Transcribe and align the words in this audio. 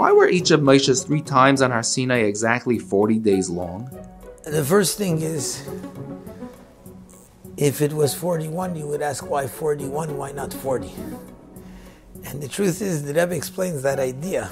why 0.00 0.12
were 0.12 0.30
each 0.30 0.50
of 0.50 0.62
Moshe's 0.62 1.04
three 1.04 1.20
times 1.20 1.60
on 1.60 1.70
Har 1.70 1.82
Sinai 1.82 2.20
exactly 2.20 2.78
40 2.78 3.18
days 3.18 3.50
long? 3.50 3.90
The 4.44 4.64
first 4.64 4.96
thing 4.96 5.20
is, 5.20 5.68
if 7.58 7.82
it 7.82 7.92
was 7.92 8.14
41, 8.14 8.76
you 8.76 8.86
would 8.86 9.02
ask 9.02 9.28
why 9.28 9.46
41, 9.46 10.16
why 10.16 10.32
not 10.32 10.54
40? 10.54 10.90
And 12.24 12.42
the 12.42 12.48
truth 12.48 12.80
is, 12.80 13.04
the 13.04 13.12
Rebbe 13.12 13.34
explains 13.34 13.82
that 13.82 13.98
idea. 13.98 14.48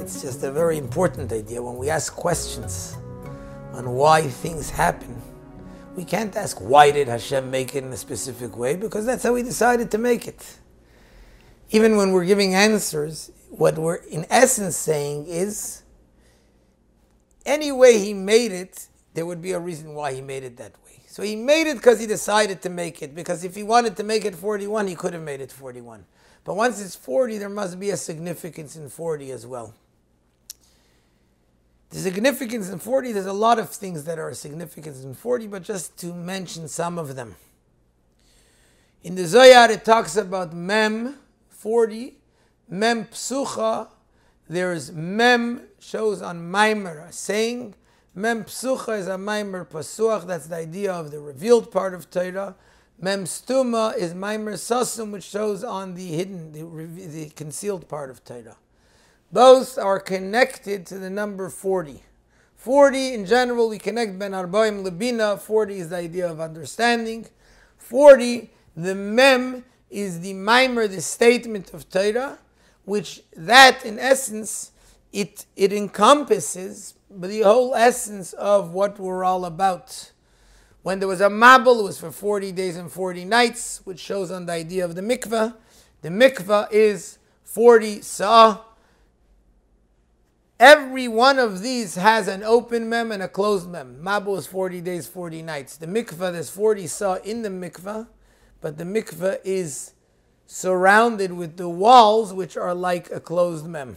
It's 0.00 0.22
just 0.22 0.42
a 0.42 0.50
very 0.50 0.76
important 0.76 1.30
idea. 1.30 1.62
When 1.62 1.76
we 1.76 1.88
ask 1.88 2.12
questions 2.12 2.96
on 3.72 3.90
why 3.90 4.22
things 4.22 4.70
happen, 4.70 5.22
we 5.94 6.04
can't 6.04 6.34
ask 6.34 6.60
why 6.60 6.90
did 6.90 7.06
Hashem 7.06 7.48
make 7.48 7.76
it 7.76 7.84
in 7.84 7.92
a 7.92 7.96
specific 7.96 8.56
way 8.56 8.74
because 8.74 9.06
that's 9.06 9.22
how 9.22 9.36
He 9.36 9.44
decided 9.44 9.92
to 9.92 9.98
make 9.98 10.26
it. 10.26 10.58
Even 11.70 11.96
when 11.96 12.10
we're 12.10 12.24
giving 12.24 12.56
answers, 12.56 13.30
what 13.50 13.76
we're 13.76 13.96
in 13.96 14.24
essence 14.30 14.76
saying 14.76 15.26
is 15.26 15.82
any 17.44 17.72
way 17.72 17.98
He 17.98 18.14
made 18.14 18.52
it, 18.52 18.88
there 19.14 19.26
would 19.26 19.42
be 19.42 19.52
a 19.52 19.58
reason 19.58 19.94
why 19.94 20.14
He 20.14 20.20
made 20.20 20.44
it 20.44 20.56
that 20.56 20.72
way. 20.84 21.00
So 21.06 21.22
He 21.22 21.36
made 21.36 21.66
it 21.66 21.76
because 21.76 22.00
He 22.00 22.06
decided 22.06 22.62
to 22.62 22.70
make 22.70 23.02
it. 23.02 23.14
Because 23.14 23.44
if 23.44 23.54
He 23.54 23.62
wanted 23.62 23.96
to 23.96 24.04
make 24.04 24.24
it 24.24 24.34
41, 24.34 24.86
He 24.86 24.94
could 24.94 25.12
have 25.12 25.22
made 25.22 25.40
it 25.40 25.50
41. 25.50 26.04
But 26.44 26.54
once 26.54 26.80
it's 26.80 26.96
40, 26.96 27.38
there 27.38 27.48
must 27.48 27.78
be 27.78 27.90
a 27.90 27.96
significance 27.96 28.76
in 28.76 28.88
40 28.88 29.30
as 29.32 29.46
well. 29.46 29.74
The 31.90 31.98
significance 31.98 32.70
in 32.70 32.78
40, 32.78 33.12
there's 33.12 33.26
a 33.26 33.32
lot 33.32 33.58
of 33.58 33.68
things 33.70 34.04
that 34.04 34.18
are 34.18 34.32
significant 34.32 35.02
in 35.02 35.12
40, 35.12 35.48
but 35.48 35.62
just 35.62 35.98
to 35.98 36.14
mention 36.14 36.68
some 36.68 36.98
of 36.98 37.16
them. 37.16 37.34
In 39.02 39.16
the 39.16 39.26
Zohar, 39.26 39.70
it 39.70 39.84
talks 39.84 40.16
about 40.16 40.52
Mem 40.52 41.16
40, 41.48 42.19
Mem 42.70 43.06
Psucha. 43.06 43.88
There's 44.48 44.92
Mem 44.92 45.62
shows 45.80 46.22
on 46.22 46.40
Maimer, 46.40 47.08
a 47.08 47.12
saying. 47.12 47.74
Mem 48.14 48.44
Psucha 48.44 48.96
is 48.96 49.08
a 49.08 49.16
Maimer 49.16 49.66
Pasuach, 49.66 50.26
that's 50.26 50.46
the 50.46 50.56
idea 50.56 50.92
of 50.92 51.10
the 51.10 51.18
revealed 51.18 51.72
part 51.72 51.94
of 51.94 52.10
Torah. 52.10 52.54
Mem 53.00 53.24
Stuma 53.24 53.96
is 53.96 54.14
Maimer 54.14 54.54
Sasum, 54.54 55.10
which 55.10 55.24
shows 55.24 55.64
on 55.64 55.94
the 55.94 56.06
hidden, 56.06 56.52
the, 56.52 56.62
the 57.06 57.30
concealed 57.30 57.88
part 57.88 58.08
of 58.08 58.24
Torah. 58.24 58.56
Both 59.32 59.76
are 59.76 59.98
connected 59.98 60.86
to 60.86 60.98
the 60.98 61.10
number 61.10 61.48
40. 61.48 62.02
40 62.56 63.14
in 63.14 63.26
general, 63.26 63.68
we 63.68 63.78
connect 63.78 64.18
Ben 64.18 64.32
Arbaim 64.32 64.84
Lebina. 64.84 65.38
40 65.40 65.78
is 65.78 65.88
the 65.88 65.96
idea 65.96 66.30
of 66.30 66.40
understanding. 66.40 67.26
40, 67.78 68.50
the 68.76 68.94
Mem 68.94 69.64
is 69.88 70.20
the 70.20 70.34
mimer, 70.34 70.86
the 70.86 71.00
statement 71.00 71.72
of 71.72 71.88
Torah, 71.88 72.38
which 72.84 73.22
that 73.36 73.84
in 73.84 73.98
essence, 73.98 74.72
it, 75.12 75.46
it 75.56 75.72
encompasses 75.72 76.94
the 77.10 77.40
whole 77.40 77.74
essence 77.74 78.32
of 78.34 78.72
what 78.72 78.98
we're 78.98 79.24
all 79.24 79.44
about. 79.44 80.12
When 80.82 80.98
there 80.98 81.08
was 81.08 81.20
a 81.20 81.28
Mabul, 81.28 81.80
it 81.80 81.84
was 81.84 82.00
for 82.00 82.10
40 82.10 82.52
days 82.52 82.76
and 82.76 82.90
40 82.90 83.24
nights, 83.24 83.80
which 83.84 83.98
shows 83.98 84.30
on 84.30 84.46
the 84.46 84.52
idea 84.52 84.84
of 84.84 84.94
the 84.94 85.02
mikveh. 85.02 85.54
The 86.02 86.08
mikveh 86.08 86.72
is 86.72 87.18
40 87.44 88.00
sa'ah 88.00 88.60
Every 90.60 91.08
one 91.08 91.38
of 91.38 91.62
these 91.62 91.94
has 91.94 92.28
an 92.28 92.42
open 92.42 92.90
mem 92.90 93.12
and 93.12 93.22
a 93.22 93.28
closed 93.28 93.66
mem. 93.66 93.98
Mabul 94.04 94.36
is 94.36 94.46
40 94.46 94.82
days, 94.82 95.06
40 95.06 95.40
nights. 95.40 95.78
The 95.78 95.86
mikveh, 95.86 96.32
there's 96.32 96.50
40 96.50 96.86
sa'ah 96.86 97.20
in 97.24 97.40
the 97.40 97.48
mikveh, 97.48 98.06
but 98.60 98.76
the 98.76 98.84
mikveh 98.84 99.38
is 99.42 99.94
surrounded 100.52 101.32
with 101.32 101.56
the 101.56 101.68
walls, 101.68 102.34
which 102.34 102.56
are 102.56 102.74
like 102.74 103.08
a 103.12 103.20
closed 103.20 103.66
mem. 103.66 103.96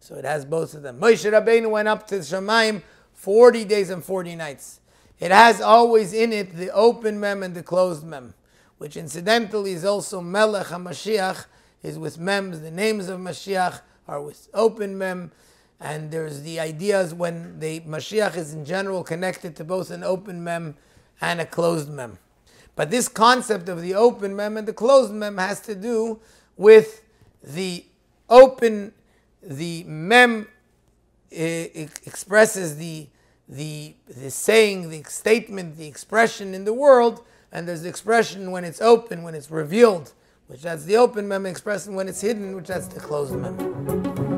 So 0.00 0.16
it 0.16 0.24
has 0.24 0.44
both 0.44 0.74
of 0.74 0.82
them. 0.82 0.98
Moshe 0.98 1.30
Rabbeinu 1.30 1.70
went 1.70 1.86
up 1.86 2.08
to 2.08 2.16
Shemaim 2.16 2.82
40 3.12 3.64
days 3.64 3.88
and 3.88 4.04
40 4.04 4.34
nights. 4.34 4.80
It 5.20 5.30
has 5.30 5.60
always 5.60 6.12
in 6.12 6.32
it 6.32 6.56
the 6.56 6.70
open 6.72 7.20
mem 7.20 7.44
and 7.44 7.54
the 7.54 7.62
closed 7.62 8.04
mem, 8.04 8.34
which 8.78 8.96
incidentally 8.96 9.70
is 9.70 9.84
also 9.84 10.20
Melech 10.20 10.66
HaMashiach, 10.66 11.46
is 11.84 12.00
with 12.00 12.18
mems. 12.18 12.60
The 12.60 12.72
names 12.72 13.08
of 13.08 13.20
Mashiach 13.20 13.80
are 14.08 14.20
with 14.20 14.48
open 14.54 14.98
mem. 14.98 15.30
And 15.78 16.10
there's 16.10 16.42
the 16.42 16.58
ideas 16.58 17.14
when 17.14 17.60
the 17.60 17.78
Mashiach 17.80 18.36
is 18.36 18.52
in 18.52 18.64
general 18.64 19.04
connected 19.04 19.54
to 19.56 19.64
both 19.64 19.92
an 19.92 20.02
open 20.02 20.42
mem 20.42 20.74
and 21.20 21.40
a 21.40 21.46
closed 21.46 21.88
mem. 21.88 22.18
But 22.76 22.90
this 22.90 23.08
concept 23.08 23.68
of 23.68 23.80
the 23.82 23.94
open 23.94 24.34
mem 24.34 24.56
and 24.56 24.66
the 24.66 24.72
closed 24.72 25.12
mem 25.12 25.38
has 25.38 25.60
to 25.60 25.74
do 25.74 26.20
with 26.56 27.02
the 27.42 27.84
open, 28.28 28.92
the 29.42 29.84
mem 29.84 30.48
expresses 31.30 32.76
the, 32.76 33.06
the, 33.48 33.94
the 34.08 34.30
saying, 34.30 34.90
the 34.90 35.02
statement, 35.04 35.76
the 35.76 35.86
expression 35.86 36.54
in 36.54 36.64
the 36.64 36.74
world, 36.74 37.24
and 37.52 37.68
there's 37.68 37.82
the 37.82 37.88
expression 37.88 38.50
when 38.50 38.64
it's 38.64 38.80
open, 38.80 39.22
when 39.22 39.34
it's 39.34 39.50
revealed, 39.50 40.12
which 40.48 40.62
that's 40.62 40.84
the 40.84 40.96
open 40.96 41.28
mem 41.28 41.46
expression, 41.46 41.94
when 41.94 42.08
it's 42.08 42.20
hidden, 42.20 42.56
which 42.56 42.66
that's 42.66 42.88
the 42.88 43.00
closed 43.00 43.34
mem. 43.34 44.33